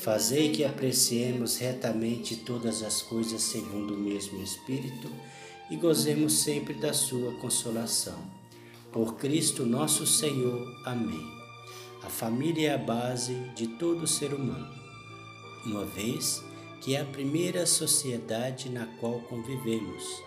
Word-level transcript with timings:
fazei 0.00 0.50
que 0.50 0.64
apreciemos 0.64 1.56
retamente 1.56 2.36
todas 2.36 2.82
as 2.82 3.02
coisas 3.02 3.42
segundo 3.42 3.94
o 3.94 3.98
mesmo 3.98 4.42
Espírito 4.42 5.10
e 5.70 5.76
gozemos 5.76 6.32
sempre 6.32 6.74
da 6.74 6.92
sua 6.92 7.32
consolação. 7.34 8.18
Por 8.92 9.16
Cristo 9.16 9.64
nosso 9.64 10.06
Senhor. 10.06 10.66
Amém. 10.84 11.26
A 12.02 12.08
família 12.08 12.70
é 12.70 12.74
a 12.74 12.78
base 12.78 13.34
de 13.56 13.66
todo 13.66 14.06
ser 14.06 14.34
humano, 14.34 14.74
uma 15.64 15.84
vez 15.86 16.42
que 16.80 16.94
é 16.94 17.00
a 17.00 17.04
primeira 17.04 17.64
sociedade 17.64 18.68
na 18.68 18.84
qual 19.00 19.20
convivemos. 19.20 20.22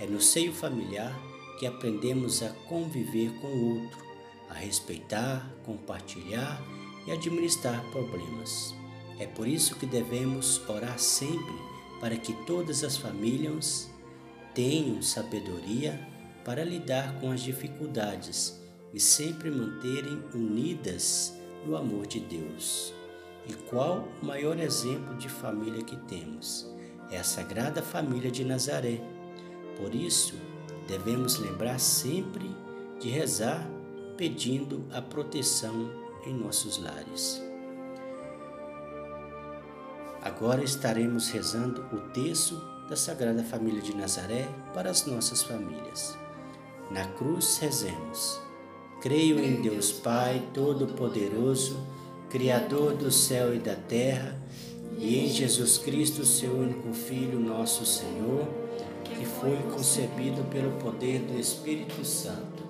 É 0.00 0.06
no 0.06 0.18
seio 0.18 0.50
familiar 0.50 1.14
que 1.58 1.66
aprendemos 1.66 2.42
a 2.42 2.48
conviver 2.48 3.30
com 3.38 3.48
o 3.48 3.82
outro, 3.82 3.98
a 4.48 4.54
respeitar, 4.54 5.46
compartilhar 5.62 6.58
e 7.06 7.12
administrar 7.12 7.84
problemas. 7.90 8.79
É 9.20 9.26
por 9.26 9.46
isso 9.46 9.76
que 9.76 9.84
devemos 9.84 10.66
orar 10.66 10.98
sempre 10.98 11.54
para 12.00 12.16
que 12.16 12.32
todas 12.46 12.82
as 12.82 12.96
famílias 12.96 13.90
tenham 14.54 15.02
sabedoria 15.02 16.00
para 16.42 16.64
lidar 16.64 17.20
com 17.20 17.30
as 17.30 17.42
dificuldades 17.42 18.58
e 18.94 18.98
sempre 18.98 19.50
manterem 19.50 20.24
unidas 20.34 21.34
no 21.66 21.76
amor 21.76 22.06
de 22.06 22.18
Deus. 22.18 22.94
E 23.46 23.52
qual 23.52 24.08
o 24.22 24.24
maior 24.24 24.58
exemplo 24.58 25.14
de 25.16 25.28
família 25.28 25.84
que 25.84 25.96
temos? 25.96 26.66
É 27.10 27.18
a 27.18 27.24
Sagrada 27.24 27.82
Família 27.82 28.30
de 28.30 28.42
Nazaré. 28.42 29.02
Por 29.76 29.94
isso, 29.94 30.34
devemos 30.88 31.38
lembrar 31.38 31.78
sempre 31.78 32.50
de 32.98 33.10
rezar 33.10 33.68
pedindo 34.16 34.86
a 34.90 35.02
proteção 35.02 35.90
em 36.24 36.32
nossos 36.32 36.78
lares. 36.78 37.49
Agora 40.22 40.62
estaremos 40.62 41.30
rezando 41.30 41.82
o 41.92 41.96
texto 42.10 42.60
da 42.90 42.94
Sagrada 42.94 43.42
Família 43.42 43.80
de 43.80 43.96
Nazaré 43.96 44.46
para 44.74 44.90
as 44.90 45.06
nossas 45.06 45.42
famílias. 45.42 46.14
Na 46.90 47.06
cruz 47.06 47.56
rezemos. 47.56 48.38
Creio 49.00 49.40
em 49.40 49.62
Deus 49.62 49.90
Pai 49.90 50.46
Todo-Poderoso, 50.52 51.78
Criador 52.28 52.94
do 52.94 53.10
céu 53.10 53.54
e 53.54 53.58
da 53.58 53.74
terra, 53.74 54.36
e 54.98 55.20
em 55.20 55.28
Jesus 55.28 55.78
Cristo, 55.78 56.22
seu 56.26 56.52
único 56.52 56.92
Filho, 56.92 57.40
nosso 57.40 57.86
Senhor, 57.86 58.46
que 59.04 59.24
foi 59.24 59.56
concebido 59.74 60.44
pelo 60.50 60.72
poder 60.72 61.20
do 61.20 61.40
Espírito 61.40 62.04
Santo. 62.04 62.62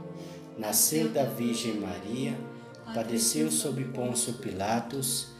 Nasceu 0.56 1.08
da 1.08 1.24
Virgem 1.24 1.80
Maria, 1.80 2.38
padeceu 2.94 3.50
sob 3.50 3.82
Pôncio 3.86 4.34
Pilatos, 4.34 5.39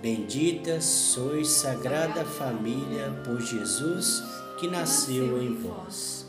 Bendita 0.00 0.80
sois, 0.80 1.48
Sagrada 1.48 2.24
Família, 2.24 3.10
por 3.24 3.40
Jesus 3.40 4.22
que 4.58 4.66
nasceu 4.66 5.42
em 5.42 5.54
vós. 5.54 6.26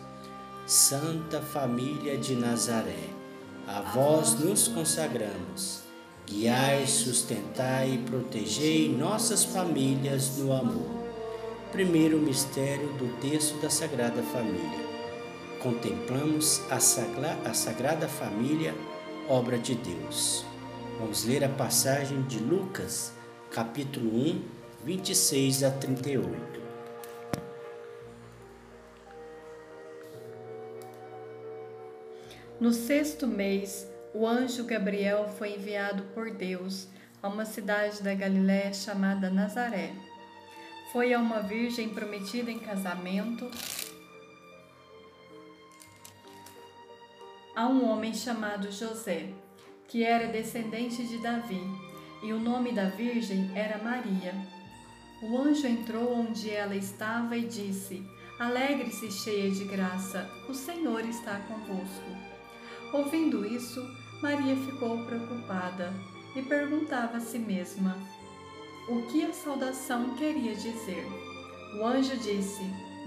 Santa 0.66 1.42
Família 1.42 2.18
de 2.18 2.36
Nazaré, 2.36 3.10
a 3.68 3.81
vós 3.81 4.40
nos 4.40 4.68
consagramos 4.68 5.81
Guiai, 6.31 6.88
sustentai 6.88 7.96
e 7.96 7.98
protegei 7.98 8.90
nossas 8.90 9.44
famílias 9.44 10.38
no 10.38 10.54
amor. 10.54 10.90
Primeiro 11.74 12.20
mistério 12.20 12.88
do 12.94 13.20
texto 13.20 13.60
da 13.62 13.70
Sagrada 13.70 14.24
Família. 14.24 14.92
Contemplamos 15.62 16.62
a, 16.72 16.80
Sagra 16.80 17.38
a 17.44 17.54
Sagrada 17.54 18.08
Família, 18.08 18.74
obra 19.28 19.58
de 19.58 19.76
Deus. 19.76 20.46
Vamos 21.00 21.26
ler 21.26 21.44
a 21.44 21.50
passagem 21.50 22.22
de 22.22 22.40
Lucas, 22.40 23.12
capítulo 23.51 24.09
1, 24.16 24.44
26 24.85 25.63
a 25.63 25.72
38. 25.72 26.62
No 32.62 32.72
sexto 32.72 33.28
mês, 33.28 33.85
o 34.13 34.25
anjo 34.25 34.63
Gabriel 34.63 35.28
foi 35.38 35.56
enviado 35.56 36.03
por 36.13 36.31
Deus 36.31 36.88
a 37.22 37.28
uma 37.28 37.44
cidade 37.44 38.01
da 38.01 38.16
Galiléia 38.16 38.73
chamada 38.73 39.29
Nazaré. 39.29 39.91
Foi 40.94 41.13
a 41.13 41.19
uma 41.19 41.41
virgem 41.41 41.89
prometida 41.89 42.50
em 42.50 42.59
casamento 42.59 43.51
a 47.53 47.68
um 47.68 47.85
homem 47.89 48.13
chamado 48.13 48.72
José, 48.72 49.33
que 49.89 50.06
era 50.06 50.28
descendente 50.28 51.06
de 51.06 51.18
Davi, 51.18 51.91
e 52.21 52.31
o 52.33 52.39
nome 52.39 52.71
da 52.71 52.85
virgem 52.85 53.51
era 53.56 53.83
Maria. 53.83 54.33
O 55.21 55.38
anjo 55.38 55.68
entrou 55.68 56.19
onde 56.19 56.50
ela 56.50 56.75
estava 56.75 57.38
e 57.38 57.45
disse: 57.45 58.03
Alegre-se, 58.39 59.12
cheia 59.12 59.51
de 59.51 59.63
graça, 59.65 60.29
o 60.50 60.53
Senhor 60.53 61.06
está 61.06 61.39
convosco. 61.41 62.09
Ouvindo 62.94 63.45
isso, 63.45 63.81
Maria 64.21 64.56
ficou 64.56 65.06
preocupada 65.06 65.94
e 66.35 66.41
perguntava 66.41 67.18
a 67.18 67.21
si 67.21 67.39
mesma 67.39 67.97
o 68.88 69.03
que 69.03 69.23
a 69.23 69.31
saudação 69.31 70.15
queria 70.15 70.56
dizer. 70.56 71.06
O 71.79 71.85
anjo 71.85 72.18
disse: 72.18 72.62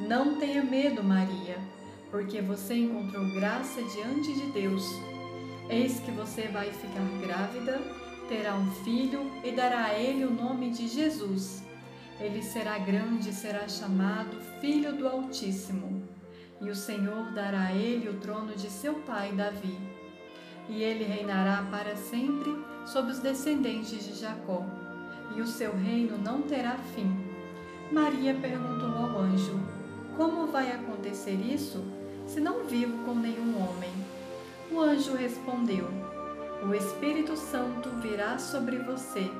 Não 0.08 0.38
tenha 0.38 0.62
medo, 0.62 1.02
Maria, 1.02 1.58
porque 2.10 2.40
você 2.40 2.74
encontrou 2.74 3.28
graça 3.34 3.82
diante 3.82 4.32
de 4.32 4.46
Deus. 4.52 4.84
Eis 5.68 5.98
que 6.00 6.10
você 6.10 6.42
vai 6.48 6.70
ficar 6.70 7.04
grávida, 7.20 7.80
terá 8.34 8.56
um 8.56 8.70
filho 8.82 9.30
e 9.44 9.52
dará 9.52 9.84
a 9.84 9.94
ele 9.94 10.24
o 10.24 10.30
nome 10.30 10.70
de 10.70 10.88
Jesus. 10.88 11.62
Ele 12.18 12.42
será 12.42 12.78
grande 12.78 13.30
e 13.30 13.32
será 13.32 13.68
chamado 13.68 14.40
Filho 14.60 14.92
do 14.92 15.06
Altíssimo 15.06 16.02
e 16.60 16.68
o 16.68 16.74
Senhor 16.74 17.30
dará 17.32 17.66
a 17.66 17.72
ele 17.72 18.08
o 18.08 18.14
trono 18.14 18.56
de 18.56 18.68
seu 18.70 18.94
pai 18.94 19.32
Davi. 19.32 19.78
e 20.68 20.82
ele 20.82 21.04
reinará 21.04 21.62
para 21.70 21.94
sempre 21.94 22.56
sobre 22.86 23.12
os 23.12 23.18
descendentes 23.18 24.02
de 24.02 24.18
Jacó, 24.18 24.64
e 25.36 25.42
o 25.42 25.46
seu 25.46 25.76
reino 25.76 26.16
não 26.16 26.40
terá 26.40 26.78
fim. 26.94 27.14
Maria 27.92 28.34
perguntou 28.34 28.88
ao 28.88 29.20
anjo: 29.20 29.60
Como 30.16 30.46
vai 30.46 30.72
acontecer 30.72 31.34
isso, 31.34 31.84
se 32.26 32.40
não 32.40 32.64
vivo 32.64 33.04
com 33.04 33.14
nenhum 33.14 33.62
homem? 33.62 33.92
O 34.72 34.80
anjo 34.80 35.14
respondeu: 35.14 36.03
O 36.66 36.74
Espírito 36.74 37.36
Santo 37.36 37.90
virá 38.00 38.38
sobre 38.38 38.78
você, 38.78 39.30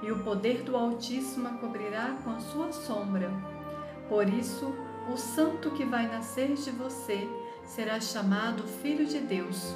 e 0.00 0.12
o 0.12 0.22
poder 0.22 0.62
do 0.62 0.76
Altíssimo 0.76 1.48
a 1.48 1.50
cobrirá 1.52 2.16
com 2.22 2.30
a 2.30 2.38
sua 2.38 2.70
sombra. 2.70 3.28
Por 4.08 4.28
isso, 4.28 4.72
o 5.12 5.16
santo 5.16 5.72
que 5.72 5.84
vai 5.84 6.06
nascer 6.06 6.54
de 6.54 6.70
você 6.70 7.28
será 7.64 7.98
chamado 7.98 8.62
Filho 8.62 9.06
de 9.06 9.18
Deus. 9.18 9.74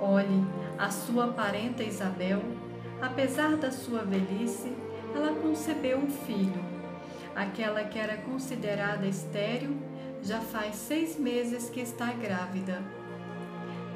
Olhe, 0.00 0.44
a 0.76 0.90
sua 0.90 1.28
parenta 1.28 1.84
Isabel, 1.84 2.42
apesar 3.00 3.56
da 3.56 3.70
sua 3.70 4.00
velhice, 4.00 4.76
ela 5.14 5.32
concebeu 5.32 5.98
um 5.98 6.10
filho. 6.10 6.64
Aquela 7.36 7.84
que 7.84 8.00
era 8.00 8.16
considerada 8.16 9.06
estéril 9.06 9.76
já 10.22 10.40
faz 10.40 10.74
seis 10.74 11.16
meses 11.16 11.70
que 11.70 11.80
está 11.80 12.12
grávida. 12.12 12.82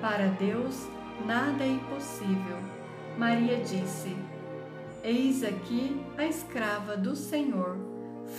Para 0.01 0.29
Deus, 0.29 0.89
nada 1.27 1.65
é 1.65 1.69
impossível. 1.69 2.57
Maria 3.17 3.59
disse: 3.59 4.17
Eis 5.03 5.43
aqui 5.43 6.01
a 6.17 6.25
escrava 6.25 6.97
do 6.97 7.15
Senhor. 7.17 7.77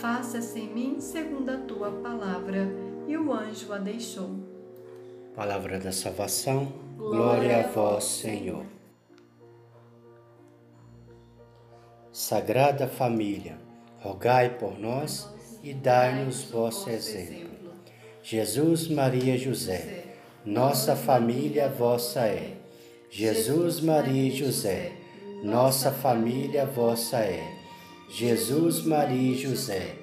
Faça-se 0.00 0.60
em 0.60 0.72
mim 0.72 1.00
segundo 1.00 1.50
a 1.50 1.58
tua 1.58 1.90
palavra. 1.90 2.68
E 3.06 3.16
o 3.16 3.32
anjo 3.32 3.72
a 3.72 3.78
deixou. 3.78 4.30
Palavra 5.34 5.78
da 5.78 5.92
salvação. 5.92 6.72
Glória 6.96 7.64
a 7.64 7.68
vós, 7.68 8.04
Senhor. 8.04 8.64
Sagrada 12.12 12.86
Família, 12.86 13.56
rogai 13.98 14.50
por 14.50 14.78
nós 14.78 15.28
e 15.62 15.72
dai-nos 15.72 16.44
vosso 16.44 16.90
exemplo. 16.90 17.72
Jesus, 18.22 18.86
Maria, 18.88 19.36
José, 19.36 20.04
nossa 20.44 20.94
família 20.94 21.68
vossa 21.68 22.26
é. 22.26 22.61
Jesus, 23.14 23.78
Maria 23.82 24.28
e 24.28 24.30
José, 24.30 24.92
nossa 25.44 25.92
família 25.92 26.64
vossa 26.64 27.18
é. 27.18 27.46
Jesus, 28.08 28.86
Maria 28.86 29.34
e 29.34 29.38
José, 29.38 29.96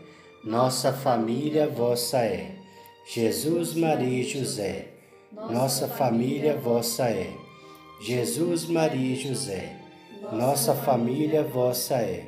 nossa 0.44 0.94
família 0.94 1.68
vossa 1.68 2.20
é. 2.20 2.52
Jesus, 3.12 3.74
Maria 3.74 4.22
e 4.22 4.24
José, 4.24 4.90
nossa 5.50 5.88
família 5.88 6.56
vossa 6.56 7.10
é. 7.10 7.34
Jesus, 8.00 8.68
Maria 8.68 9.14
e 9.14 9.16
José, 9.16 9.76
nossa 10.32 10.76
família 10.76 11.44
vossa 11.44 11.96
é. 11.96 12.28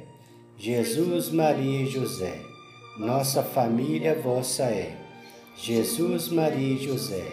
Jesus, 0.57 1.29
Maria 1.29 1.83
e 1.83 1.85
José, 1.85 2.41
nossa 2.97 3.43
família 3.43 4.19
vossa 4.19 4.63
é. 4.63 4.97
Jesus, 5.55 6.29
Maria 6.29 6.73
e 6.73 6.83
José, 6.83 7.31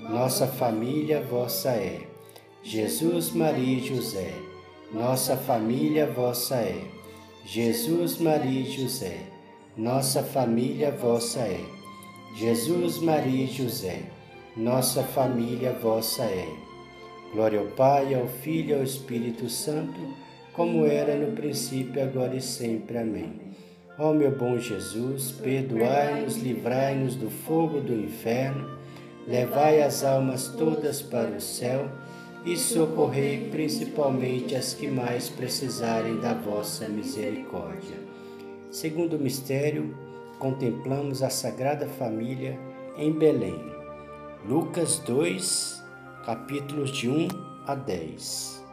nossa 0.00 0.46
família 0.46 1.20
vossa 1.20 1.72
é. 1.72 2.15
Jesus, 2.68 3.30
Maria 3.30 3.78
e 3.78 3.80
José, 3.80 4.32
nossa 4.92 5.36
família 5.36 6.04
vossa 6.04 6.56
é. 6.56 6.82
Jesus, 7.44 8.18
Maria 8.18 8.62
e 8.62 8.68
José, 8.68 9.20
nossa 9.76 10.20
família 10.20 10.90
vossa 10.90 11.38
é. 11.38 11.60
Jesus, 12.34 12.98
Maria 12.98 13.44
e 13.44 13.46
José, 13.46 14.02
nossa 14.56 15.04
família 15.04 15.74
vossa 15.74 16.24
é. 16.24 16.48
Glória 17.32 17.60
ao 17.60 17.66
Pai, 17.66 18.12
ao 18.16 18.26
Filho 18.26 18.70
e 18.70 18.74
ao 18.74 18.82
Espírito 18.82 19.48
Santo, 19.48 20.00
como 20.52 20.84
era 20.84 21.14
no 21.14 21.36
princípio, 21.36 22.02
agora 22.02 22.34
e 22.34 22.40
sempre. 22.40 22.98
Amém. 22.98 23.32
Ó 23.96 24.12
meu 24.12 24.36
bom 24.36 24.58
Jesus, 24.58 25.30
perdoai-nos, 25.30 26.36
livrai-nos 26.38 27.14
do 27.14 27.30
fogo 27.30 27.80
do 27.80 27.94
inferno, 27.94 28.76
levai 29.24 29.82
as 29.82 30.02
almas 30.02 30.48
todas 30.48 31.00
para 31.00 31.30
o 31.30 31.40
céu 31.40 31.88
e 32.46 32.56
socorrei 32.56 33.48
principalmente 33.50 34.54
as 34.54 34.72
que 34.72 34.86
mais 34.86 35.28
precisarem 35.28 36.20
da 36.20 36.32
vossa 36.32 36.88
misericórdia. 36.88 37.98
Segundo 38.70 39.18
mistério, 39.18 39.94
contemplamos 40.38 41.22
a 41.22 41.28
Sagrada 41.28 41.88
Família 41.88 42.58
em 42.96 43.12
Belém. 43.12 43.60
Lucas 44.48 45.00
2, 45.00 45.82
capítulos 46.24 46.90
de 46.92 47.10
1 47.10 47.28
a 47.66 47.74
10. 47.74 48.64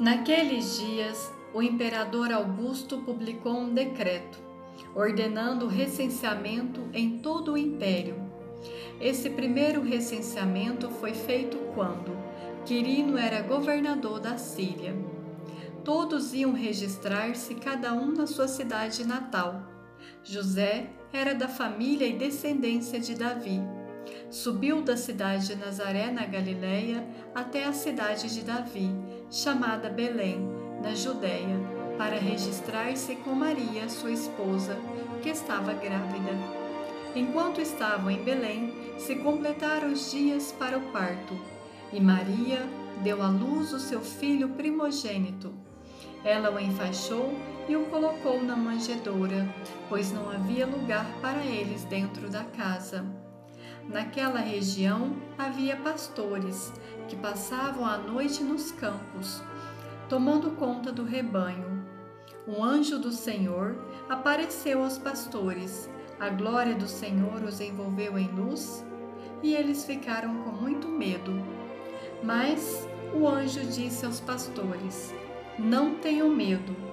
Naqueles 0.00 0.80
dias, 0.80 1.32
o 1.54 1.62
imperador 1.62 2.32
Augusto 2.32 2.98
publicou 2.98 3.52
um 3.52 3.72
decreto 3.72 4.48
ordenando 4.94 5.66
o 5.66 5.68
recenseamento 5.68 6.80
em 6.92 7.18
todo 7.18 7.52
o 7.52 7.58
império. 7.58 8.27
Esse 9.00 9.30
primeiro 9.30 9.82
recenseamento 9.82 10.90
foi 10.90 11.14
feito 11.14 11.56
quando 11.74 12.18
Quirino 12.64 13.16
era 13.16 13.40
governador 13.40 14.18
da 14.18 14.36
Síria. 14.36 14.94
Todos 15.84 16.34
iam 16.34 16.52
registrar-se, 16.52 17.54
cada 17.54 17.94
um 17.94 18.12
na 18.12 18.26
sua 18.26 18.48
cidade 18.48 19.06
natal. 19.06 19.62
José 20.22 20.90
era 21.12 21.34
da 21.34 21.48
família 21.48 22.06
e 22.06 22.18
descendência 22.18 22.98
de 22.98 23.14
Davi. 23.14 23.62
Subiu 24.30 24.82
da 24.82 24.96
cidade 24.96 25.46
de 25.46 25.56
Nazaré, 25.56 26.10
na 26.10 26.26
Galiléia, 26.26 27.06
até 27.34 27.64
a 27.64 27.72
cidade 27.72 28.34
de 28.34 28.42
Davi, 28.42 28.90
chamada 29.30 29.88
Belém, 29.88 30.46
na 30.82 30.94
Judéia, 30.94 31.56
para 31.96 32.18
registrar-se 32.18 33.16
com 33.16 33.30
Maria, 33.30 33.88
sua 33.88 34.10
esposa, 34.10 34.76
que 35.22 35.30
estava 35.30 35.72
grávida. 35.72 36.32
Enquanto 37.14 37.60
estavam 37.60 38.10
em 38.10 38.22
Belém, 38.22 38.72
se 38.98 39.14
completaram 39.16 39.92
os 39.92 40.10
dias 40.10 40.52
para 40.52 40.76
o 40.76 40.92
parto, 40.92 41.38
e 41.92 42.00
Maria 42.00 42.68
deu 43.02 43.22
à 43.22 43.28
luz 43.28 43.72
o 43.72 43.78
seu 43.78 44.00
filho 44.00 44.50
primogênito. 44.50 45.54
Ela 46.24 46.50
o 46.50 46.58
enfaixou 46.58 47.32
e 47.68 47.76
o 47.76 47.86
colocou 47.86 48.42
na 48.42 48.56
manjedoura, 48.56 49.48
pois 49.88 50.12
não 50.12 50.28
havia 50.28 50.66
lugar 50.66 51.06
para 51.22 51.44
eles 51.44 51.84
dentro 51.84 52.28
da 52.28 52.42
casa. 52.44 53.06
Naquela 53.88 54.40
região 54.40 55.16
havia 55.38 55.76
pastores 55.76 56.72
que 57.08 57.16
passavam 57.16 57.86
a 57.86 57.96
noite 57.96 58.42
nos 58.42 58.72
campos, 58.72 59.42
tomando 60.08 60.50
conta 60.56 60.92
do 60.92 61.04
rebanho. 61.04 61.86
Um 62.46 62.62
anjo 62.64 62.98
do 62.98 63.12
Senhor 63.12 63.76
apareceu 64.08 64.82
aos 64.82 64.98
pastores, 64.98 65.88
a 66.18 66.28
glória 66.30 66.74
do 66.74 66.88
Senhor 66.88 67.42
os 67.44 67.60
envolveu 67.60 68.18
em 68.18 68.28
luz 68.28 68.84
e 69.42 69.54
eles 69.54 69.84
ficaram 69.84 70.42
com 70.42 70.50
muito 70.50 70.88
medo. 70.88 71.32
Mas 72.22 72.88
o 73.14 73.26
anjo 73.26 73.60
disse 73.60 74.04
aos 74.04 74.20
pastores: 74.20 75.14
Não 75.58 75.94
tenham 75.96 76.28
medo 76.28 76.88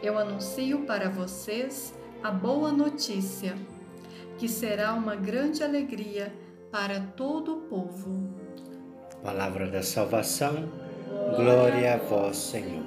eu 0.00 0.16
anuncio 0.16 0.80
para 0.80 1.08
vocês 1.08 1.92
a 2.22 2.30
boa 2.30 2.70
notícia, 2.70 3.56
que 4.36 4.48
será 4.48 4.94
uma 4.94 5.16
grande 5.16 5.64
alegria 5.64 6.32
para 6.70 7.00
todo 7.00 7.54
o 7.54 7.60
povo. 7.62 8.28
Palavra 9.24 9.66
da 9.66 9.82
salvação, 9.82 10.70
glória 11.34 11.94
a 11.94 11.96
vós, 11.96 12.36
Senhor. 12.36 12.86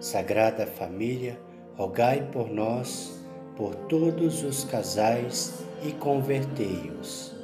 Sagrada 0.00 0.66
Família, 0.66 1.38
rogai 1.76 2.26
por 2.32 2.48
nós, 2.48 3.22
por 3.54 3.74
todos 3.74 4.42
os 4.42 4.64
casais 4.64 5.66
e 5.82 5.92
convertei-os. 5.92 7.37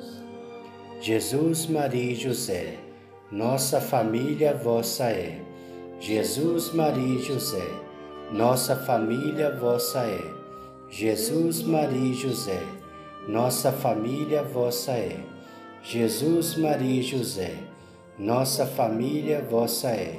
Jesus, 1.06 1.66
Maria 1.66 2.12
e 2.12 2.14
José, 2.14 2.78
nossa 3.30 3.78
família 3.78 4.54
vossa 4.54 5.10
é. 5.10 5.38
Jesus, 6.00 6.72
Maria 6.72 7.18
e 7.18 7.22
José, 7.22 7.68
nossa 8.32 8.74
família 8.74 9.54
vossa 9.54 9.98
é. 9.98 10.22
Jesus, 10.88 11.62
Maria 11.62 12.10
e 12.10 12.14
José, 12.14 12.62
nossa 13.28 13.70
família 13.70 14.42
vossa 14.42 14.92
é. 14.92 15.20
Jesus, 15.82 16.56
Maria 16.56 17.00
e 17.00 17.02
José, 17.02 17.54
nossa 18.18 18.64
família 18.64 19.42
vossa 19.42 19.88
é. 19.88 20.18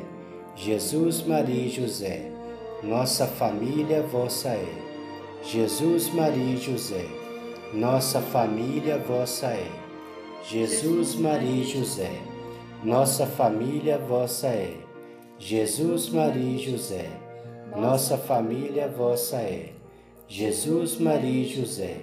Jesus, 0.56 1.24
Maria 1.24 1.65
e 1.65 1.70
José, 1.70 2.32
nossa 2.84 3.25
família 3.25 4.04
vossa 4.04 4.50
é. 4.50 4.68
Jesus, 5.42 6.13
Maria 6.13 6.54
e 6.54 6.58
José, 6.58 7.08
nossa 7.74 8.22
família 8.22 9.00
vossa 9.00 9.48
é. 9.48 9.85
Jesus, 10.47 11.15
Maria 11.15 11.63
e 11.63 11.63
José, 11.63 12.11
nossa 12.83 13.25
família 13.25 13.97
vossa 13.97 14.45
é. 14.45 14.77
Jesus, 15.39 16.07
Maria 16.09 16.55
e 16.55 16.59
José, 16.59 17.09
nossa 17.75 18.15
família 18.15 18.87
vossa 18.87 19.37
é. 19.37 19.73
Jesus, 20.27 20.99
Maria 20.99 21.41
e 21.41 21.45
José, 21.45 21.97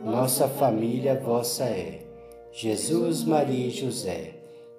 nossa 0.00 0.46
família 0.46 1.16
vossa 1.16 1.64
é. 1.64 2.06
Jesus, 2.52 3.24
Maria 3.24 3.66
e 3.66 3.70
José, 3.70 4.34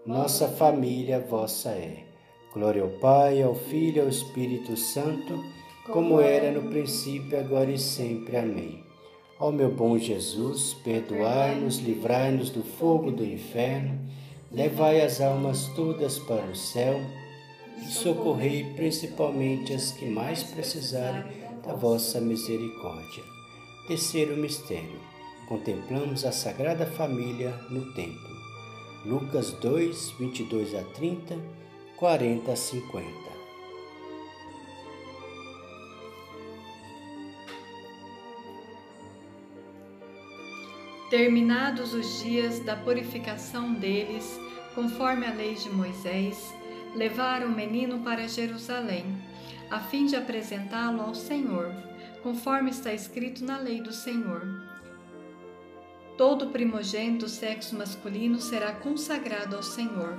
nossa 0.06 0.48
família 0.48 1.20
vossa 1.20 1.72
é. 1.72 2.06
Glória 2.54 2.82
ao 2.82 2.90
Pai, 3.02 3.44
ao 3.44 3.56
Filho 3.56 3.98
e 3.98 4.00
ao 4.00 4.08
Espírito 4.08 4.78
Santo, 4.78 5.38
como 5.92 6.22
era 6.22 6.50
no 6.50 6.70
princípio, 6.70 7.38
agora 7.38 7.72
e 7.72 7.78
sempre. 7.78 8.38
Amém. 8.38 8.91
Ó 9.44 9.52
meu 9.52 9.72
bom 9.72 9.98
Jesus, 9.98 10.76
perdoai-nos, 10.84 11.80
livrai-nos 11.80 12.52
do 12.52 12.62
fogo 12.62 13.10
do 13.10 13.26
inferno, 13.26 14.00
levai 14.52 15.02
as 15.02 15.20
almas 15.20 15.66
todas 15.76 16.20
para 16.20 16.46
o 16.46 16.56
céu 16.56 17.02
e 17.82 17.86
socorrei 17.86 18.72
principalmente 18.76 19.74
as 19.74 19.94
que 19.94 20.06
mais 20.06 20.44
precisarem 20.44 21.24
da 21.66 21.74
vossa 21.74 22.22
misericórdia. 22.22 23.24
Terceiro 23.88 24.38
mistério. 24.38 25.00
Contemplamos 25.50 26.24
a 26.24 26.32
Sagrada 26.32 26.86
Família 26.86 27.50
no 27.72 27.92
templo. 27.94 28.38
Lucas 29.04 29.54
2, 29.54 30.12
22 30.20 30.76
a 30.76 30.84
30, 30.84 31.36
40 31.98 32.52
a 32.52 32.56
50. 32.56 33.31
Terminados 41.12 41.94
os 41.94 42.24
dias 42.24 42.60
da 42.62 42.76
purificação 42.76 43.74
deles, 43.74 44.40
conforme 44.74 45.28
a 45.28 45.34
lei 45.34 45.54
de 45.54 45.70
Moisés, 45.70 46.52
levaram 46.96 47.48
o 47.48 47.56
menino 47.56 48.00
para 48.00 48.28
Jerusalém, 48.28 49.06
a 49.70 49.80
fim 49.80 50.08
de 50.08 50.16
apresentá-lo 50.16 51.02
ao 51.02 51.14
Senhor, 51.14 51.72
conforme 52.24 52.72
está 52.72 52.92
escrito 52.92 53.46
na 53.46 53.60
lei 53.60 53.80
do 53.80 53.94
Senhor 53.94 54.72
Todo 56.22 56.50
primogênito 56.50 57.26
do 57.26 57.30
sexo 57.30 57.76
masculino 57.76 58.40
será 58.40 58.74
consagrado 58.74 59.56
ao 59.56 59.64
Senhor. 59.64 60.16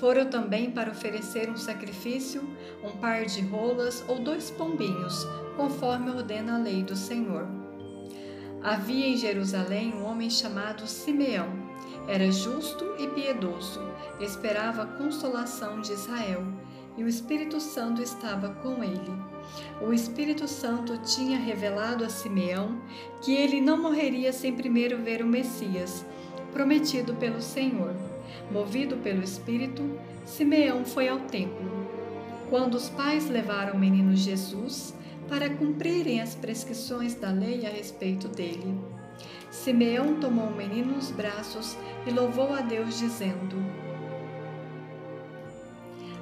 Foram 0.00 0.30
também 0.30 0.70
para 0.70 0.90
oferecer 0.90 1.50
um 1.50 1.56
sacrifício, 1.58 2.42
um 2.82 2.92
par 2.98 3.26
de 3.26 3.42
rolas 3.42 4.02
ou 4.08 4.20
dois 4.20 4.50
pombinhos, 4.50 5.26
conforme 5.54 6.10
ordena 6.10 6.54
a 6.54 6.58
lei 6.58 6.82
do 6.82 6.96
Senhor. 6.96 7.57
Havia 8.62 9.06
em 9.06 9.16
Jerusalém 9.16 9.94
um 9.94 10.04
homem 10.04 10.30
chamado 10.30 10.86
Simeão. 10.86 11.48
Era 12.06 12.30
justo 12.30 12.84
e 12.98 13.06
piedoso, 13.08 13.80
esperava 14.20 14.82
a 14.82 14.86
consolação 14.86 15.80
de 15.80 15.92
Israel, 15.92 16.42
e 16.96 17.04
o 17.04 17.08
Espírito 17.08 17.60
Santo 17.60 18.02
estava 18.02 18.48
com 18.48 18.82
ele 18.82 19.28
o 19.80 19.92
Espírito 19.92 20.48
Santo 20.48 20.98
tinha 20.98 21.38
revelado 21.38 22.04
a 22.04 22.08
Simeão 22.08 22.80
que 23.22 23.32
ele 23.32 23.60
não 23.60 23.80
morreria 23.80 24.32
sem 24.32 24.52
primeiro 24.54 24.98
ver 24.98 25.22
o 25.22 25.26
Messias, 25.26 26.04
prometido 26.52 27.14
pelo 27.14 27.40
Senhor. 27.40 27.94
Movido 28.50 28.96
pelo 28.96 29.22
Espírito, 29.22 29.82
Simeão 30.24 30.84
foi 30.84 31.08
ao 31.08 31.20
templo. 31.20 31.86
Quando 32.50 32.74
os 32.74 32.88
pais 32.88 33.28
levaram 33.28 33.74
o 33.74 33.78
menino 33.78 34.16
Jesus 34.16 34.94
para 35.28 35.50
cumprirem 35.50 36.20
as 36.20 36.34
prescrições 36.34 37.14
da 37.14 37.30
lei 37.30 37.66
a 37.66 37.70
respeito 37.70 38.28
dele, 38.28 38.74
Simeão 39.50 40.20
tomou 40.20 40.46
o 40.46 40.56
menino 40.56 40.94
nos 40.94 41.10
braços 41.10 41.76
e 42.06 42.10
louvou 42.10 42.52
a 42.52 42.60
Deus, 42.60 42.98
dizendo: 42.98 43.56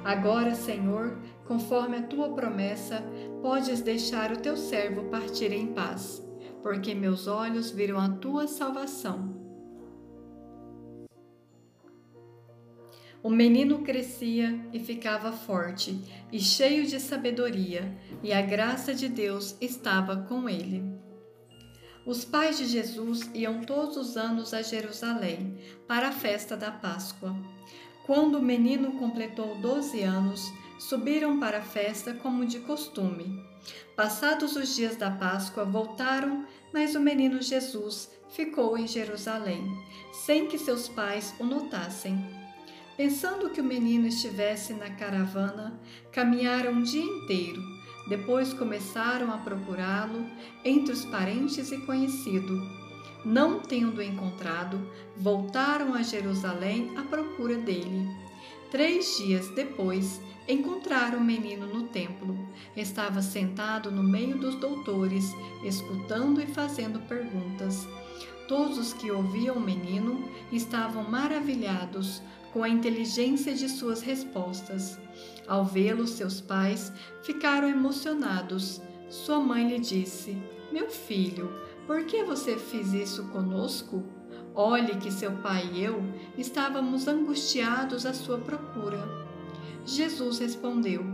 Agora, 0.03 0.55
Senhor, 0.55 1.17
conforme 1.45 1.97
a 1.97 2.03
tua 2.03 2.29
promessa, 2.29 3.03
podes 3.41 3.81
deixar 3.81 4.31
o 4.31 4.37
teu 4.37 4.55
servo 4.55 5.03
partir 5.05 5.51
em 5.51 5.67
paz, 5.67 6.25
porque 6.63 6.95
meus 6.95 7.27
olhos 7.27 7.69
viram 7.69 7.99
a 7.99 8.09
tua 8.09 8.47
salvação. 8.47 9.36
O 13.27 13.29
menino 13.29 13.79
crescia 13.79 14.57
e 14.71 14.79
ficava 14.79 15.33
forte 15.33 16.01
e 16.31 16.39
cheio 16.39 16.87
de 16.87 16.97
sabedoria, 16.97 17.93
e 18.23 18.31
a 18.31 18.41
graça 18.41 18.93
de 18.93 19.09
Deus 19.09 19.53
estava 19.59 20.15
com 20.15 20.47
ele. 20.47 20.81
Os 22.05 22.23
pais 22.23 22.57
de 22.57 22.65
Jesus 22.65 23.29
iam 23.33 23.59
todos 23.65 23.97
os 23.97 24.15
anos 24.15 24.53
a 24.53 24.61
Jerusalém 24.61 25.57
para 25.85 26.07
a 26.07 26.11
festa 26.13 26.55
da 26.55 26.71
Páscoa. 26.71 27.35
Quando 28.05 28.35
o 28.35 28.41
menino 28.41 28.93
completou 28.93 29.57
12 29.57 30.03
anos, 30.03 30.41
subiram 30.79 31.37
para 31.37 31.57
a 31.57 31.63
festa 31.63 32.13
como 32.13 32.45
de 32.45 32.61
costume. 32.61 33.43
Passados 33.93 34.55
os 34.55 34.73
dias 34.73 34.95
da 34.95 35.11
Páscoa, 35.11 35.65
voltaram, 35.65 36.45
mas 36.73 36.95
o 36.95 37.01
menino 37.01 37.41
Jesus 37.41 38.09
ficou 38.29 38.77
em 38.77 38.87
Jerusalém, 38.87 39.67
sem 40.13 40.47
que 40.47 40.57
seus 40.57 40.87
pais 40.87 41.35
o 41.41 41.43
notassem. 41.43 42.36
Pensando 42.97 43.51
que 43.51 43.61
o 43.61 43.63
menino 43.63 44.07
estivesse 44.07 44.73
na 44.73 44.89
caravana, 44.89 45.79
caminharam 46.11 46.73
um 46.73 46.83
dia 46.83 47.03
inteiro. 47.03 47.61
Depois 48.09 48.53
começaram 48.53 49.31
a 49.31 49.37
procurá-lo 49.37 50.25
entre 50.65 50.91
os 50.91 51.05
parentes 51.05 51.71
e 51.71 51.77
conhecidos 51.85 52.87
não 53.27 53.59
tendo 53.59 54.01
encontrado, 54.01 54.79
voltaram 55.17 55.93
a 55.93 56.01
Jerusalém 56.01 56.97
à 56.97 57.03
procura 57.03 57.57
dele. 57.57 58.07
Três 58.71 59.17
dias 59.17 59.49
depois, 59.49 60.21
encontraram 60.47 61.19
o 61.19 61.23
menino 61.23 61.67
no 61.67 61.89
templo. 61.89 62.37
Estava 62.75 63.21
sentado 63.21 63.91
no 63.91 64.01
meio 64.01 64.37
dos 64.37 64.55
doutores, 64.55 65.35
escutando 65.61 66.41
e 66.41 66.47
fazendo 66.47 66.99
perguntas. 67.01 67.85
Todos 68.47 68.77
os 68.77 68.93
que 68.93 69.11
ouviam 69.11 69.57
o 69.57 69.61
menino 69.61 70.23
estavam 70.49 71.03
maravilhados 71.03 72.21
com 72.57 72.63
a 72.63 72.69
inteligência 72.69 73.53
de 73.53 73.69
suas 73.69 74.01
respostas. 74.01 74.99
Ao 75.47 75.63
vê-lo, 75.63 76.07
seus 76.07 76.41
pais 76.41 76.91
ficaram 77.21 77.69
emocionados. 77.69 78.81
Sua 79.11 79.39
mãe 79.39 79.69
lhe 79.69 79.79
disse: 79.79 80.35
Meu 80.71 80.89
filho, 80.89 81.53
por 81.85 82.05
que 82.05 82.23
você 82.23 82.57
fez 82.57 82.93
isso 82.93 83.25
conosco? 83.25 84.03
Olhe 84.55 84.95
que 84.95 85.11
seu 85.11 85.33
pai 85.33 85.69
e 85.71 85.83
eu 85.83 86.03
estávamos 86.35 87.07
angustiados 87.07 88.07
à 88.07 88.13
sua 88.15 88.39
procura. 88.39 89.07
Jesus 89.85 90.39
respondeu: 90.39 91.05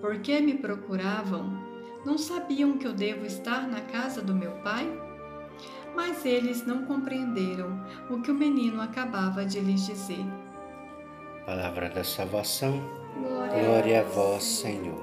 Por 0.00 0.20
que 0.20 0.38
me 0.38 0.54
procuravam? 0.54 1.58
Não 2.06 2.16
sabiam 2.16 2.78
que 2.78 2.86
eu 2.86 2.92
devo 2.92 3.26
estar 3.26 3.66
na 3.66 3.80
casa 3.80 4.22
do 4.22 4.32
meu 4.32 4.52
pai? 4.62 4.86
Mas 5.96 6.24
eles 6.24 6.64
não 6.64 6.84
compreenderam 6.84 7.84
o 8.08 8.20
que 8.20 8.30
o 8.30 8.34
menino 8.34 8.80
acabava 8.80 9.44
de 9.44 9.58
lhes 9.58 9.84
dizer. 9.84 10.24
Palavra 11.48 11.88
da 11.88 12.04
salvação. 12.04 12.78
Glória, 13.16 13.64
Glória 13.64 14.00
a 14.02 14.04
vós, 14.04 14.44
Senhor. 14.44 15.02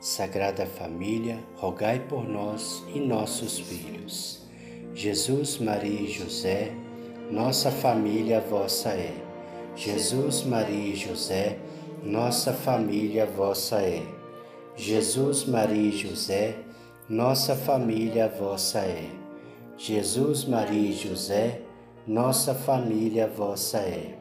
Sagrada 0.00 0.64
Família, 0.64 1.38
rogai 1.54 1.98
por 1.98 2.26
nós 2.26 2.82
e 2.94 2.98
nossos 2.98 3.58
filhos. 3.58 4.48
Jesus, 4.94 5.58
Maria 5.58 6.00
e 6.00 6.10
José, 6.10 6.72
nossa 7.30 7.70
família 7.70 8.40
vossa 8.40 8.88
é. 8.88 9.12
Jesus, 9.76 10.44
Maria 10.44 10.94
e 10.94 10.96
José, 10.96 11.58
nossa 12.02 12.54
família 12.54 13.26
vossa 13.26 13.82
é. 13.82 14.02
Jesus, 14.74 15.44
Maria 15.44 15.90
e 15.90 15.92
José, 15.92 16.56
nossa 17.06 17.54
família 17.54 18.28
vossa 18.28 18.78
é. 18.78 19.10
Jesus, 19.76 20.42
Maria 20.46 20.88
e 20.88 20.94
José, 20.94 21.60
nossa 22.06 22.54
família 22.54 23.26
vossa 23.26 23.76
é. 23.76 24.19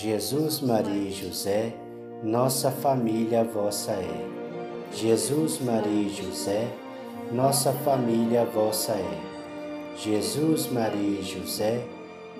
Jesus, 0.00 0.60
Maria 0.60 1.08
e 1.08 1.10
José, 1.10 1.74
nossa 2.22 2.70
família 2.70 3.42
vossa 3.42 3.90
é. 3.90 4.28
Jesus, 4.94 5.58
Maria 5.60 6.06
e 6.06 6.08
José, 6.08 6.68
nossa 7.32 7.72
família 7.72 8.44
vossa 8.44 8.92
é. 8.92 9.20
Jesus, 9.96 10.68
Maria 10.68 11.18
e 11.18 11.22
José, 11.24 11.84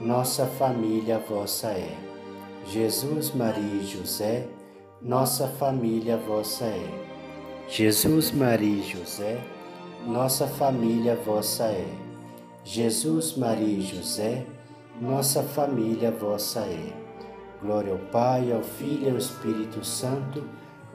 nossa 0.01 0.47
família 0.47 1.19
vossa 1.19 1.71
é. 1.71 1.99
Jesus, 2.65 3.33
Maria 3.35 3.83
e 3.83 3.85
José, 3.85 4.47
nossa 5.03 5.49
família 5.49 6.17
vossa 6.17 6.65
é. 6.65 7.09
Jesus, 7.69 8.31
Maria 8.31 8.69
e 8.69 8.83
José, 8.85 9.37
nossa 10.07 10.47
família 10.47 11.17
vossa 11.17 11.65
é. 11.65 11.89
Jesus, 12.63 13.37
Maria 13.37 13.79
e 13.79 13.81
José, 13.81 14.47
nossa 15.01 15.43
família 15.43 16.13
vossa 16.13 16.61
é. 16.61 17.08
Glória 17.63 17.93
ao 17.93 17.99
Pai, 17.99 18.53
ao 18.53 18.63
Filho 18.63 19.09
e 19.09 19.11
ao 19.11 19.17
Espírito 19.17 19.85
Santo 19.85 20.45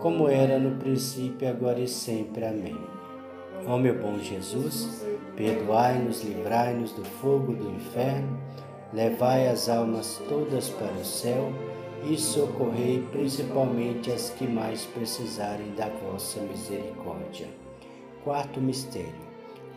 como 0.03 0.27
era 0.27 0.59
no 0.59 0.77
princípio, 0.79 1.47
agora 1.47 1.79
e 1.79 1.87
sempre. 1.87 2.43
Amém. 2.43 2.77
Ó 3.65 3.77
meu 3.77 3.97
bom 3.97 4.19
Jesus, 4.19 5.05
perdoai-nos, 5.37 6.21
livrai-nos 6.23 6.91
do 6.91 7.05
fogo 7.05 7.53
do 7.53 7.69
inferno, 7.69 8.37
levai 8.91 9.47
as 9.47 9.69
almas 9.69 10.21
todas 10.27 10.67
para 10.67 10.91
o 10.91 11.05
céu 11.05 11.53
e 12.05 12.17
socorrei 12.17 13.01
principalmente 13.13 14.11
as 14.11 14.29
que 14.31 14.45
mais 14.45 14.85
precisarem 14.85 15.73
da 15.75 15.87
vossa 15.87 16.41
misericórdia. 16.41 17.47
Quarto 18.25 18.59
mistério. 18.59 19.23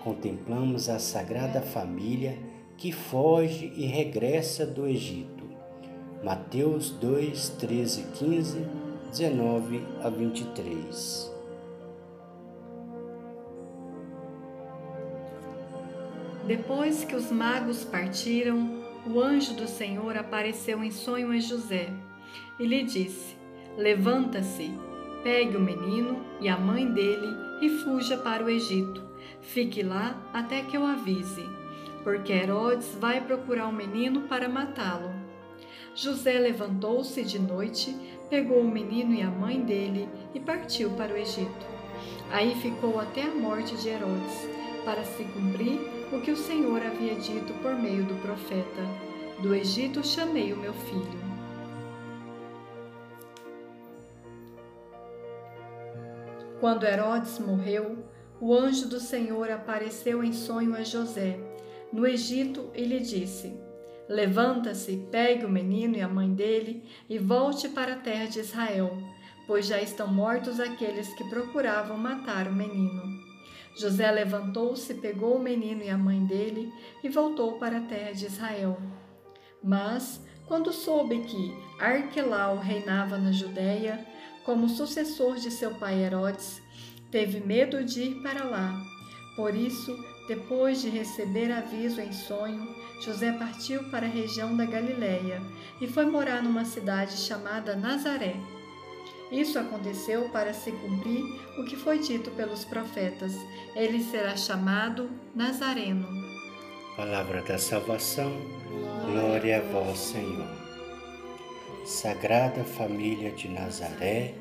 Contemplamos 0.03 0.89
a 0.89 0.99
Sagrada 0.99 1.63
Família 1.63 2.37
que 2.77 2.91
foge 2.91 3.73
e 3.77 3.87
regressa 3.87 4.67
do 4.67 4.89
Egito. 4.89 5.36
Mateus 6.25 6.91
2, 6.91 7.51
13, 7.51 8.03
15, 8.15 8.67
19 9.13 9.87
a 10.03 10.09
23. 10.09 11.33
Depois 16.47 17.05
que 17.05 17.15
os 17.15 17.31
magos 17.31 17.85
partiram, 17.85 18.83
o 19.07 19.21
anjo 19.21 19.55
do 19.55 19.69
Senhor 19.69 20.17
apareceu 20.17 20.83
em 20.83 20.91
sonho 20.91 21.31
a 21.31 21.39
José 21.39 21.93
e 22.59 22.67
lhe 22.67 22.83
disse: 22.83 23.37
Levanta-se, 23.77 24.71
pegue 25.23 25.57
o 25.57 25.61
menino 25.61 26.25
e 26.41 26.49
a 26.49 26.57
mãe 26.57 26.91
dele 26.91 27.29
e 27.61 27.69
fuja 27.69 28.17
para 28.17 28.45
o 28.45 28.49
Egito. 28.49 29.05
Fique 29.41 29.83
lá 29.83 30.17
até 30.33 30.63
que 30.63 30.77
eu 30.77 30.85
avise, 30.85 31.45
porque 32.03 32.33
Herodes 32.33 32.97
vai 33.01 33.21
procurar 33.21 33.69
o 33.69 33.73
menino 33.73 34.23
para 34.23 34.49
matá-lo. 34.49 35.26
José 35.97 36.39
levantou-se 36.39 37.25
de 37.25 37.39
noite, 37.39 37.97
pegou 38.29 38.61
o 38.61 38.71
menino 38.71 39.15
e 39.15 39.23
a 39.23 39.31
mãe 39.31 39.59
dele 39.63 40.07
e 40.35 40.39
partiu 40.39 40.91
para 40.91 41.15
o 41.15 41.17
Egito. 41.17 41.67
Aí 42.31 42.55
ficou 42.57 43.01
até 43.01 43.23
a 43.23 43.35
morte 43.35 43.75
de 43.77 43.89
Herodes, 43.89 44.47
para 44.85 45.03
se 45.05 45.25
cumprir 45.25 45.81
o 46.13 46.21
que 46.21 46.31
o 46.31 46.37
Senhor 46.37 46.83
havia 46.83 47.15
dito 47.15 47.51
por 47.63 47.75
meio 47.75 48.05
do 48.05 48.15
profeta: 48.21 48.83
Do 49.41 49.55
Egito 49.55 50.07
chamei 50.07 50.53
o 50.53 50.59
meu 50.59 50.75
filho. 50.75 51.27
Quando 56.61 56.85
Herodes 56.85 57.39
morreu, 57.39 58.05
o 58.39 58.53
anjo 58.53 58.87
do 58.87 59.01
Senhor 59.01 59.51
apareceu 59.51 60.23
em 60.23 60.35
sonho 60.35 60.77
a 60.77 60.83
José, 60.83 61.41
no 61.91 62.07
Egito, 62.07 62.71
e 62.75 62.85
lhe 62.85 63.01
disse: 63.01 63.66
Levanta-se, 64.09 65.09
pegue 65.11 65.45
o 65.45 65.51
menino 65.51 65.97
e 65.97 66.01
a 66.01 66.09
mãe 66.09 66.33
dele 66.33 66.85
e 67.09 67.19
volte 67.19 67.69
para 67.69 67.95
a 67.95 67.99
terra 67.99 68.27
de 68.27 68.39
Israel, 68.39 68.97
pois 69.47 69.67
já 69.67 69.81
estão 69.81 70.07
mortos 70.07 70.61
aqueles 70.61 71.13
que 71.15 71.29
procuravam 71.29 71.97
matar 71.99 72.47
o 72.47 72.53
menino. 72.53 73.03
José 73.77 74.11
levantou-se, 74.11 74.95
pegou 74.95 75.37
o 75.37 75.43
menino 75.43 75.83
e 75.83 75.91
a 75.91 75.99
mãe 75.99 76.25
dele 76.25 76.73
e 77.03 77.09
voltou 77.09 77.59
para 77.59 77.79
a 77.79 77.83
terra 77.83 78.13
de 78.13 78.27
Israel. 78.27 78.79
Mas, 79.63 80.25
quando 80.47 80.73
soube 80.73 81.19
que 81.25 81.55
Arquelau 81.79 82.59
reinava 82.59 83.19
na 83.19 83.33
Judéia, 83.33 84.07
como 84.45 84.69
sucessor 84.69 85.35
de 85.35 85.51
seu 85.51 85.75
pai 85.75 86.05
Herodes, 86.05 86.63
teve 87.11 87.41
medo 87.41 87.85
de 87.85 88.03
ir 88.03 88.23
para 88.23 88.45
lá. 88.45 88.81
Por 89.35 89.55
isso, 89.55 89.93
depois 90.27 90.81
de 90.83 90.89
receber 90.89 91.53
aviso 91.53 92.01
em 92.01 92.13
sonho, 92.13 92.75
José 93.01 93.33
partiu 93.33 93.85
para 93.85 94.07
a 94.07 94.11
região 94.11 94.57
da 94.57 94.65
Galiléia 94.65 95.41
e 95.81 95.87
foi 95.87 96.05
morar 96.07 96.43
numa 96.43 96.65
cidade 96.65 97.17
chamada 97.17 97.77
Nazaré. 97.77 98.35
Isso 99.31 99.59
aconteceu 99.59 100.29
para 100.31 100.53
se 100.53 100.71
cumprir 100.73 101.23
o 101.59 101.65
que 101.65 101.77
foi 101.77 101.99
dito 101.99 102.31
pelos 102.33 102.65
profetas: 102.65 103.33
ele 103.75 104.03
será 104.03 104.37
chamado 104.37 105.11
Nazareno. 105.35 106.07
Palavra 106.97 107.43
da 107.43 107.59
salvação, 107.59 108.33
glória 109.05 109.59
a 109.59 109.61
vós, 109.73 109.99
Senhor. 109.99 110.49
Sagrada 111.85 112.65
Família 112.65 113.31
de 113.31 113.49
Nazaré, 113.49 114.35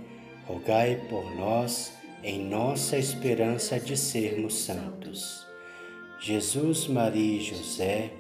rogai 0.47 0.95
por 1.09 1.35
nós 1.35 1.93
em 2.23 2.43
nossa 2.43 2.97
esperança 2.97 3.79
de 3.79 3.95
sermos 3.97 4.55
santos. 4.55 5.44
Jesus, 6.17 6.87
Maria 6.87 7.37
e 7.37 7.41
José, 7.41 8.11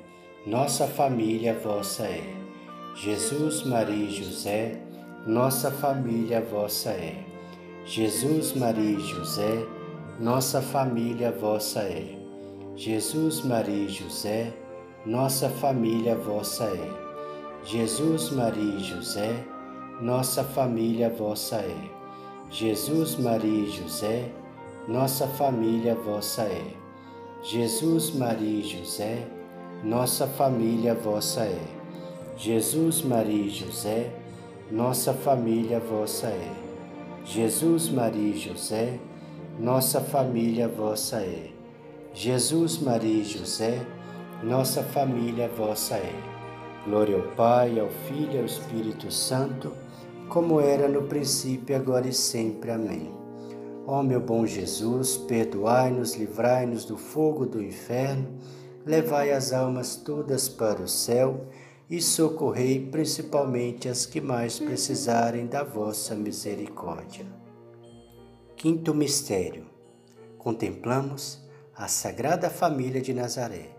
nossa 0.45 0.85
família 0.85 1.53
vossa 1.53 2.03
é. 2.03 2.21
Jesus, 2.93 3.63
Maria 3.63 3.95
e 3.95 4.11
José, 4.11 4.77
nossa 5.25 5.71
família 5.71 6.41
vossa 6.41 6.89
é. 6.89 7.23
Jesus, 7.85 8.53
Maria 8.53 8.97
e 8.97 8.99
José, 8.99 9.65
nossa 10.19 10.61
família 10.61 11.31
vossa 11.31 11.79
é. 11.83 12.19
Jesus, 12.75 13.41
Maria 13.41 13.85
e 13.85 13.89
José, 13.89 14.53
nossa 15.05 15.49
família 15.49 16.15
vossa 16.15 16.65
é. 16.65 17.05
Jesus, 17.63 18.29
Maria 18.29 18.75
e 18.75 18.83
José, 18.83 19.45
nossa 20.01 20.43
família 20.43 21.09
vossa 21.09 21.55
é. 21.55 21.89
Jesus, 22.51 23.15
Maria 23.15 23.67
e 23.67 23.71
José, 23.71 24.29
nossa 24.87 25.25
família 25.27 25.95
vossa 25.95 26.43
é. 26.43 26.84
Jesus, 27.47 28.09
Maria 28.09 28.61
e 28.61 28.63
José, 28.63 29.27
nossa 29.83 30.25
família 30.25 30.95
vossa 30.95 31.41
é. 31.41 31.61
Jesus, 32.35 33.03
Maria 33.03 33.45
e 33.45 33.49
José, 33.51 34.11
nossa 34.71 35.13
família 35.13 35.79
vossa 35.79 36.25
é. 36.25 36.51
Jesus, 37.23 37.87
Maria 37.87 38.33
e 38.33 38.39
José, 38.39 38.99
nossa 39.59 40.01
família 40.01 40.67
vossa 40.67 41.17
é. 41.17 41.51
Jesus, 42.15 42.79
Maria 42.79 43.21
e 43.21 43.23
José, 43.23 43.79
nossa 44.43 44.81
família 44.81 45.47
vossa 45.47 45.97
é. 45.97 46.15
Glória 46.83 47.15
ao 47.15 47.35
Pai, 47.35 47.79
ao 47.79 47.89
Filho 48.07 48.33
e 48.33 48.39
ao 48.39 48.45
Espírito 48.45 49.11
Santo, 49.11 49.71
como 50.29 50.59
era 50.59 50.87
no 50.87 51.03
princípio, 51.03 51.75
agora 51.75 52.07
e 52.07 52.13
sempre. 52.13 52.71
Amém. 52.71 53.24
Ó 53.87 54.01
meu 54.01 54.19
bom 54.19 54.45
Jesus, 54.45 55.17
perdoai-nos, 55.17 56.15
livrai-nos 56.15 56.85
do 56.85 56.97
fogo 56.97 57.45
do 57.45 57.61
inferno 57.61 58.39
levai 58.85 59.31
as 59.31 59.51
almas 59.51 59.95
todas 59.95 60.47
para 60.47 60.81
o 60.81 60.87
céu 60.87 61.47
e 61.89 62.01
socorrei 62.01 62.87
principalmente 62.89 63.89
as 63.89 64.05
que 64.05 64.21
mais 64.21 64.59
precisarem 64.59 65.47
da 65.47 65.63
vossa 65.63 66.15
misericórdia. 66.15 67.25
Quinto 68.55 68.93
mistério. 68.93 69.65
Contemplamos 70.37 71.43
a 71.75 71.87
Sagrada 71.87 72.49
Família 72.49 73.01
de 73.01 73.13
Nazaré. 73.13 73.75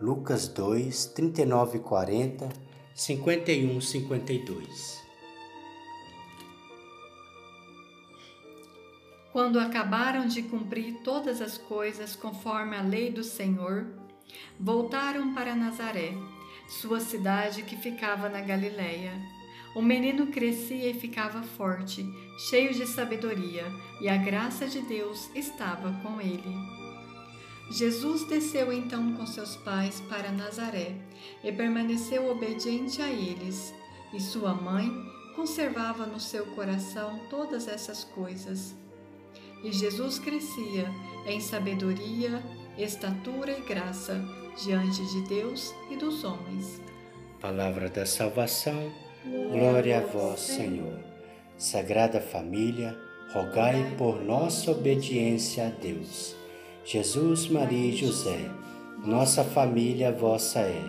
Lucas 0.00 0.48
2, 0.48 1.06
39 1.06 1.78
e 1.78 1.80
40, 1.80 2.48
51 2.94 3.78
e 3.78 3.82
52. 3.82 5.01
Quando 9.32 9.58
acabaram 9.58 10.26
de 10.26 10.42
cumprir 10.42 11.00
todas 11.02 11.40
as 11.40 11.56
coisas 11.56 12.14
conforme 12.14 12.76
a 12.76 12.82
lei 12.82 13.10
do 13.10 13.24
Senhor, 13.24 13.86
Voltaram 14.58 15.34
para 15.34 15.54
Nazaré, 15.54 16.14
sua 16.68 17.00
cidade 17.00 17.62
que 17.62 17.76
ficava 17.76 18.28
na 18.28 18.40
Galiléia. 18.40 19.12
O 19.74 19.82
menino 19.82 20.26
crescia 20.26 20.90
e 20.90 20.94
ficava 20.94 21.42
forte, 21.42 22.04
cheio 22.50 22.74
de 22.74 22.86
sabedoria, 22.86 23.64
e 24.00 24.08
a 24.08 24.16
graça 24.16 24.66
de 24.66 24.80
Deus 24.82 25.30
estava 25.34 25.92
com 26.02 26.20
ele. 26.20 26.54
Jesus 27.70 28.24
desceu 28.26 28.70
então 28.72 29.14
com 29.14 29.26
seus 29.26 29.56
pais 29.56 30.00
para 30.02 30.30
Nazaré 30.30 30.94
e 31.42 31.50
permaneceu 31.50 32.30
obediente 32.30 33.00
a 33.00 33.08
eles, 33.08 33.74
e 34.12 34.20
sua 34.20 34.52
mãe 34.52 34.90
conservava 35.34 36.04
no 36.04 36.20
seu 36.20 36.44
coração 36.54 37.18
todas 37.30 37.66
essas 37.66 38.04
coisas. 38.04 38.81
E 39.62 39.72
Jesus 39.72 40.18
crescia 40.18 40.90
em 41.26 41.40
sabedoria, 41.40 42.42
estatura 42.76 43.56
e 43.56 43.62
graça 43.62 44.22
diante 44.62 45.04
de 45.06 45.22
Deus 45.28 45.72
e 45.90 45.96
dos 45.96 46.24
homens. 46.24 46.80
Palavra 47.40 47.88
da 47.88 48.04
salvação, 48.04 48.92
glória 49.50 49.98
a 49.98 50.00
vós, 50.00 50.40
Senhor. 50.40 50.98
Sagrada 51.56 52.20
Família, 52.20 52.96
rogai 53.32 53.94
por 53.96 54.22
nossa 54.22 54.72
obediência 54.72 55.68
a 55.68 55.70
Deus. 55.70 56.34
Jesus, 56.84 57.48
Maria 57.48 57.92
e 57.92 57.96
José, 57.96 58.50
nossa 59.04 59.44
família 59.44 60.10
vossa 60.10 60.60
é. 60.60 60.84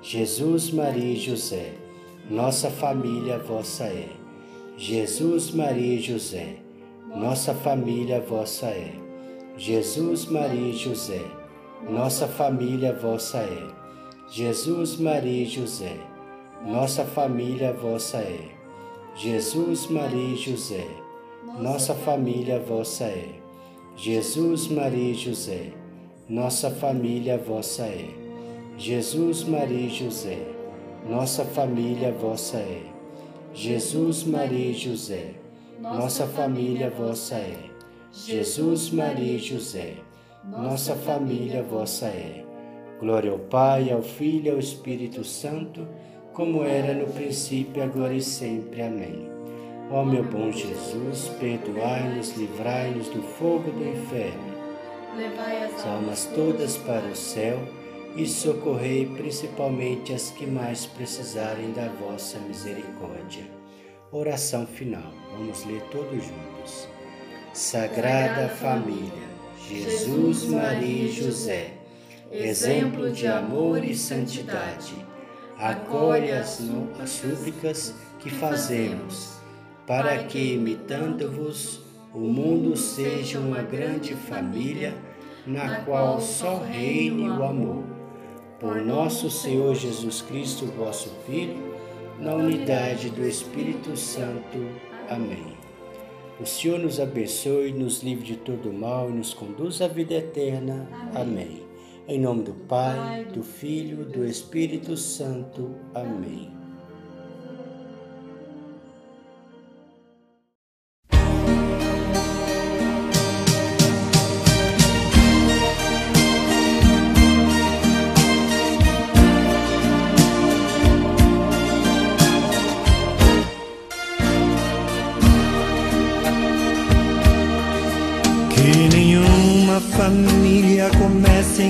Jesus, 0.00 0.70
Maria 0.70 1.12
e 1.12 1.16
José, 1.16 1.74
nossa 2.30 2.70
família 2.70 3.38
vossa 3.38 3.84
é. 3.84 4.08
Jesus, 4.76 5.50
Maria 5.50 5.96
e 5.96 6.00
José, 6.00 6.56
nossa 7.14 7.54
família 7.54 8.20
vossa 8.20 8.66
é. 8.66 8.92
Jesus, 9.56 10.26
Maria 10.26 10.70
e 10.70 10.72
José, 10.72 11.22
nossa 11.88 12.28
família 12.28 12.92
vossa 12.92 13.38
é. 13.38 13.66
Jesus, 14.28 14.96
Maria 14.96 15.42
e 15.42 15.46
José, 15.46 15.96
nossa 16.66 17.04
família 17.04 17.72
vossa 17.72 18.18
é. 18.18 18.38
Jesus, 19.14 19.86
Maria 19.86 20.34
e 20.34 20.36
José, 20.36 20.86
nossa 21.58 21.94
família 21.94 22.60
vossa 22.60 23.04
é. 23.04 23.40
Jesus, 23.96 24.68
Maria 24.68 25.12
e 25.12 25.14
José, 25.14 25.72
nossa 26.28 26.70
família 26.70 27.38
vossa 27.38 27.84
é. 27.84 28.06
Jesus, 28.76 29.44
Maria 29.44 29.86
e 29.86 29.88
José, 29.88 30.46
nossa 31.08 31.42
família 31.42 32.12
vossa 32.12 32.58
é. 32.58 32.82
Jesus, 33.54 34.24
Maria 34.24 34.70
e 34.70 34.74
José, 34.74 35.37
nossa 35.80 36.26
família 36.26 36.90
vossa 36.90 37.36
é. 37.36 37.70
Jesus, 38.10 38.90
Maria 38.90 39.34
e 39.34 39.38
José, 39.38 39.94
nossa 40.44 40.96
família 40.96 41.62
vossa 41.62 42.06
é. 42.06 42.44
Glória 42.98 43.30
ao 43.30 43.38
Pai, 43.38 43.92
ao 43.92 44.02
Filho 44.02 44.46
e 44.46 44.50
ao 44.50 44.58
Espírito 44.58 45.22
Santo, 45.22 45.86
como 46.32 46.64
era 46.64 46.92
no 46.94 47.06
princípio, 47.12 47.82
agora 47.82 48.12
e 48.12 48.20
sempre. 48.20 48.82
Amém. 48.82 49.30
Ó 49.90 50.04
meu 50.04 50.24
bom 50.24 50.50
Jesus, 50.50 51.28
perdoai-nos, 51.38 52.36
livrai-nos 52.36 53.08
do 53.08 53.22
fogo 53.22 53.70
do 53.70 53.88
inferno. 53.88 54.58
Levai 55.16 55.64
as 55.64 55.86
almas 55.86 56.24
todas 56.34 56.76
para 56.76 57.06
o 57.06 57.14
céu 57.14 57.58
e 58.16 58.26
socorrei 58.26 59.06
principalmente 59.06 60.12
as 60.12 60.30
que 60.30 60.44
mais 60.44 60.86
precisarem 60.86 61.72
da 61.72 61.88
vossa 61.88 62.38
misericórdia. 62.40 63.57
Oração 64.10 64.66
final. 64.66 65.12
Vamos 65.32 65.64
ler 65.64 65.82
todos 65.90 66.24
juntos. 66.24 66.88
Sagrada 67.52 68.48
Família, 68.48 69.28
Jesus, 69.68 70.44
Maria 70.44 71.04
e 71.04 71.12
José 71.12 71.78
exemplo 72.30 73.10
de 73.10 73.26
amor 73.26 73.84
e 73.84 73.94
santidade. 73.94 74.94
Acolhe 75.58 76.30
as, 76.30 76.60
as 77.02 77.10
súplicas 77.10 77.94
que 78.20 78.30
fazemos, 78.30 79.38
para 79.86 80.18
que, 80.24 80.54
imitando-vos, 80.54 81.80
o 82.14 82.20
mundo 82.20 82.76
seja 82.76 83.38
uma 83.38 83.62
grande 83.62 84.14
família 84.14 84.94
na 85.46 85.80
qual 85.80 86.20
só 86.20 86.58
reine 86.58 87.28
o 87.28 87.42
amor. 87.42 87.84
Por 88.60 88.76
nosso 88.84 89.30
Senhor 89.30 89.74
Jesus 89.74 90.20
Cristo, 90.22 90.66
vosso 90.66 91.10
Filho, 91.26 91.67
na 92.20 92.34
unidade 92.34 93.10
do 93.10 93.26
Espírito 93.26 93.96
Santo. 93.96 94.58
Amém. 95.08 95.56
O 96.40 96.46
Senhor 96.46 96.78
nos 96.78 97.00
abençoe, 97.00 97.72
nos 97.72 98.02
livre 98.02 98.24
de 98.24 98.36
todo 98.36 98.72
mal 98.72 99.08
e 99.08 99.12
nos 99.12 99.34
conduz 99.34 99.80
à 99.80 99.88
vida 99.88 100.14
eterna. 100.14 100.88
Amém. 101.14 101.62
Em 102.06 102.20
nome 102.20 102.42
do 102.42 102.52
Pai, 102.52 103.24
do 103.24 103.42
Filho, 103.42 104.04
do 104.04 104.24
Espírito 104.24 104.96
Santo. 104.96 105.74
Amém. 105.94 106.57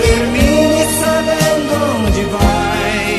Termine 0.00 0.84
sabendo 1.00 1.72
onde 2.06 2.22
vai. 2.24 3.12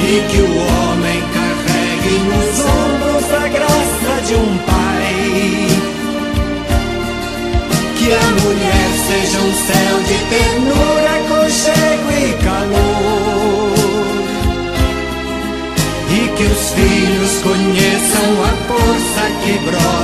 E 0.00 0.26
que 0.30 0.40
o 0.40 0.52
homem 0.66 1.20
carregue 1.36 2.14
nos 2.28 2.50
ombros 2.60 3.26
a 3.32 3.48
graça 3.48 4.12
de 4.26 4.34
um 4.34 4.58
pai. 4.58 5.14
Que 7.98 8.08
a 8.12 8.26
mulher 8.42 8.88
seja 9.08 9.38
um 9.38 9.54
céu 9.66 9.94
de 10.08 10.18
ternura, 10.30 11.10
aconchego 11.20 12.08
e 12.12 12.26
calor. 12.44 13.14
E 16.10 16.28
que 16.36 16.44
os 16.44 16.64
filhos 16.72 17.34
conheçam 17.42 18.28
a 18.44 18.52
força 18.68 19.22
que 19.42 19.54
brota 19.58 20.03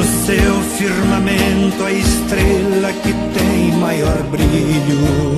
No 0.00 0.06
seu 0.06 0.62
firmamento 0.78 1.84
a 1.84 1.92
estrela 1.92 2.90
que 3.02 3.12
tem 3.38 3.72
maior 3.72 4.16
brilho 4.30 5.36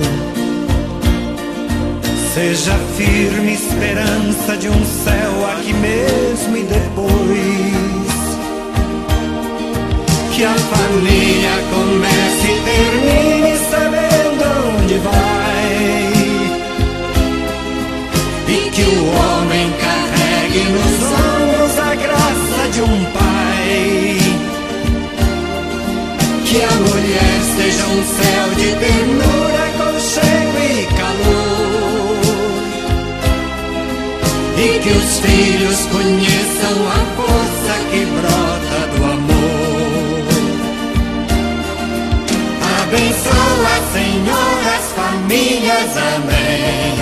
seja 2.33 2.71
firme 2.95 3.55
esperança 3.55 4.55
de 4.55 4.69
um 4.69 4.85
céu 4.85 5.49
aqui 5.51 5.73
mesmo 5.73 6.55
e 6.55 6.63
depois. 6.63 8.13
Que 10.33 10.45
a 10.45 10.55
família 10.55 11.51
comece 11.69 12.47
e 12.47 12.61
termine 12.63 13.57
sabendo 13.69 14.45
onde 14.79 14.97
vai. 14.99 15.73
E 18.47 18.71
que 18.71 18.81
o 18.81 19.07
homem 19.07 19.73
carregue 19.81 20.63
nos 20.71 21.03
ombros 21.03 21.79
a 21.79 21.95
graça 21.95 22.69
de 22.71 22.81
um 22.81 23.03
pai. 23.11 23.22
Seja 27.83 27.87
um 27.87 28.03
céu 28.03 28.49
de 28.55 28.75
ternura, 28.75 29.65
aconchego 29.67 30.57
e 30.57 30.85
calor. 30.95 31.43
filhos 35.19 35.79
conheçam 35.87 36.75
a 36.87 36.99
força 37.15 37.73
que 37.91 38.01
brota 38.05 38.79
do 38.95 39.03
amor. 39.03 40.23
Abençoa, 42.81 43.75
Senhor, 43.93 44.59
as 44.75 44.85
famílias, 44.93 45.91
amém. 46.15 46.95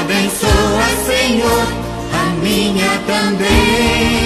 Abençoa, 0.00 0.88
Senhor, 1.06 1.66
a 2.12 2.24
minha 2.42 2.92
também 3.06 4.25